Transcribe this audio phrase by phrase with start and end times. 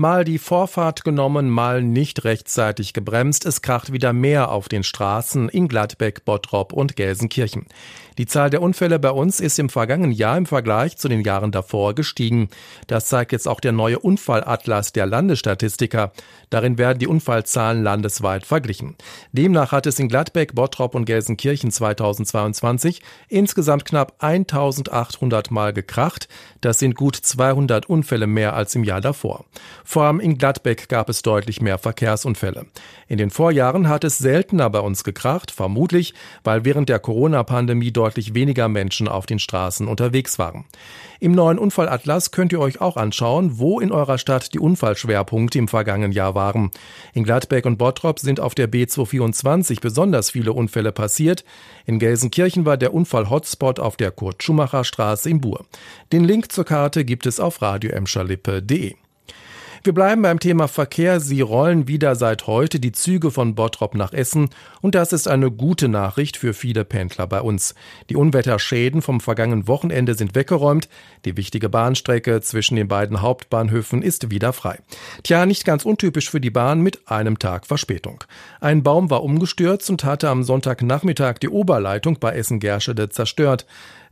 [0.00, 3.44] Mal die Vorfahrt genommen, mal nicht rechtzeitig gebremst.
[3.44, 7.66] Es kracht wieder mehr auf den Straßen in Gladbeck, Bottrop und Gelsenkirchen.
[8.18, 11.52] Die Zahl der Unfälle bei uns ist im vergangenen Jahr im Vergleich zu den Jahren
[11.52, 12.48] davor gestiegen.
[12.88, 16.12] Das zeigt jetzt auch der neue Unfallatlas der Landesstatistiker.
[16.50, 18.96] Darin werden die Unfallzahlen landesweit verglichen.
[19.32, 26.28] Demnach hat es in Gladbeck, Bottrop und Gelsenkirchen 2022 insgesamt knapp 1800 Mal gekracht.
[26.60, 29.44] Das sind gut 200 Unfälle mehr als im Jahr davor.
[29.90, 32.66] Vor allem in Gladbeck gab es deutlich mehr Verkehrsunfälle.
[33.06, 36.12] In den Vorjahren hat es seltener bei uns gekracht, vermutlich,
[36.44, 40.66] weil während der Corona-Pandemie deutlich weniger Menschen auf den Straßen unterwegs waren.
[41.20, 45.68] Im neuen Unfallatlas könnt ihr euch auch anschauen, wo in eurer Stadt die Unfallschwerpunkte im
[45.68, 46.70] vergangenen Jahr waren.
[47.14, 51.46] In Gladbeck und Bottrop sind auf der B224 besonders viele Unfälle passiert.
[51.86, 55.64] In Gelsenkirchen war der Unfall-Hotspot auf der Kurt-Schumacher-Straße in Buhr.
[56.12, 58.96] Den Link zur Karte gibt es auf radioemscherlippe.de.
[59.84, 61.20] Wir bleiben beim Thema Verkehr.
[61.20, 65.50] Sie rollen wieder seit heute die Züge von Bottrop nach Essen und das ist eine
[65.50, 67.74] gute Nachricht für viele Pendler bei uns.
[68.10, 70.88] Die Unwetterschäden vom vergangenen Wochenende sind weggeräumt.
[71.24, 74.80] Die wichtige Bahnstrecke zwischen den beiden Hauptbahnhöfen ist wieder frei.
[75.22, 78.24] Tja, nicht ganz untypisch für die Bahn mit einem Tag Verspätung.
[78.60, 83.64] Ein Baum war umgestürzt und hatte am Sonntagnachmittag die Oberleitung bei Essen-Gerschede zerstört.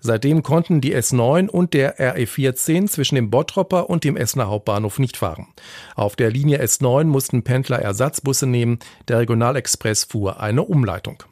[0.06, 5.16] Seitdem konnten die S9 und der RE14 zwischen dem Bottropper und dem Essener Hauptbahnhof nicht
[5.16, 5.48] fahren.
[5.96, 11.24] Auf der Linie S9 mussten Pendler Ersatzbusse nehmen, der Regionalexpress fuhr eine Umleitung.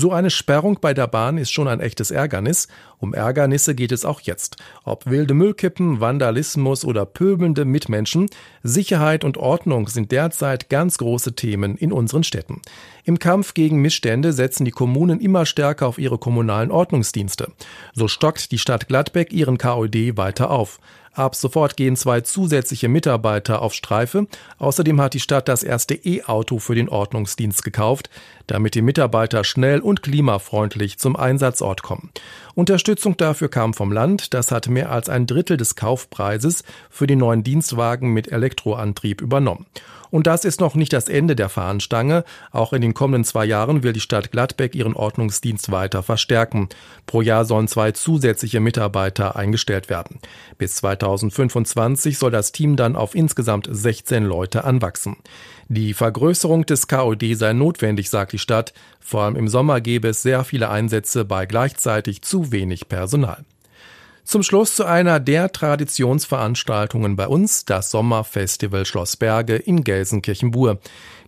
[0.00, 2.68] So eine Sperrung bei der Bahn ist schon ein echtes Ärgernis.
[2.98, 4.56] Um Ärgernisse geht es auch jetzt.
[4.84, 8.30] Ob wilde Müllkippen, Vandalismus oder pöbelnde Mitmenschen,
[8.62, 12.62] Sicherheit und Ordnung sind derzeit ganz große Themen in unseren Städten.
[13.02, 17.50] Im Kampf gegen Missstände setzen die Kommunen immer stärker auf ihre kommunalen Ordnungsdienste.
[17.92, 20.78] So stockt die Stadt Gladbeck ihren KOD weiter auf.
[21.12, 24.26] Ab sofort gehen zwei zusätzliche Mitarbeiter auf Streife.
[24.58, 28.10] Außerdem hat die Stadt das erste E-Auto für den Ordnungsdienst gekauft,
[28.46, 32.10] damit die Mitarbeiter schnell und klimafreundlich zum Einsatzort kommen.
[32.54, 34.34] Unterstützung dafür kam vom Land.
[34.34, 39.66] Das hat mehr als ein Drittel des Kaufpreises für die neuen Dienstwagen mit Elektroantrieb übernommen.
[40.10, 42.24] Und das ist noch nicht das Ende der Fahnenstange.
[42.50, 46.68] Auch in den kommenden zwei Jahren will die Stadt Gladbeck ihren Ordnungsdienst weiter verstärken.
[47.06, 50.18] Pro Jahr sollen zwei zusätzliche Mitarbeiter eingestellt werden.
[50.56, 55.16] Bis 2025 soll das Team dann auf insgesamt 16 Leute anwachsen.
[55.68, 58.72] Die Vergrößerung des KOD sei notwendig, sagt die Stadt.
[59.00, 63.44] Vor allem im Sommer gäbe es sehr viele Einsätze bei gleichzeitig zu wenig Personal.
[64.28, 70.80] Zum Schluss zu einer der Traditionsveranstaltungen bei uns, das Sommerfestival Schloss Berge in Gelsenkirchen-Bur.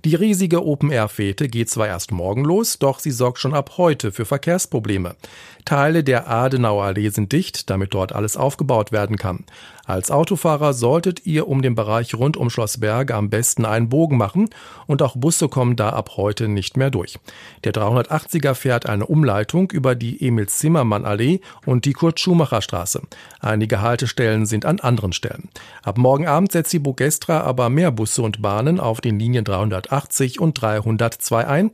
[0.04, 4.24] Die riesige Open-Air-Fete geht zwar erst morgen los, doch sie sorgt schon ab heute für
[4.26, 5.16] Verkehrsprobleme.
[5.64, 9.44] Teile der Adenauer Allee sind dicht, damit dort alles aufgebaut werden kann.
[9.84, 14.16] Als Autofahrer solltet ihr um den Bereich rund um Schloss Berge am besten einen Bogen
[14.16, 14.48] machen
[14.86, 17.18] und auch Busse kommen da ab heute nicht mehr durch.
[17.64, 22.89] Der 380er fährt eine Umleitung über die Emil-Zimmermann-Allee und die Kurt-Schumacher-Straße.
[23.38, 25.50] Einige Haltestellen sind an anderen Stellen.
[25.82, 30.40] Ab morgen Abend setzt die Bogestra aber mehr Busse und Bahnen auf den Linien 380
[30.40, 31.70] und 302 ein,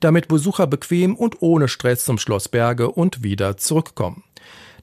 [0.00, 4.22] damit Besucher bequem und ohne Stress zum Schloss Berge und wieder zurückkommen.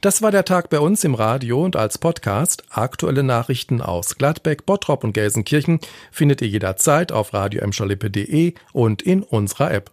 [0.02, 2.64] Das war der Tag bei uns im Radio und als Podcast.
[2.70, 5.80] Aktuelle Nachrichten aus Gladbeck, Bottrop und Gelsenkirchen
[6.12, 7.64] findet ihr jederzeit auf radio
[8.74, 9.92] und in unserer App.